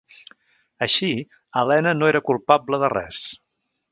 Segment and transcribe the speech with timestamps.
[0.85, 1.09] Així,
[1.61, 3.23] Helena no era culpable de res.